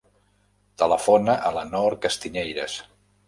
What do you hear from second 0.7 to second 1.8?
Telefona a la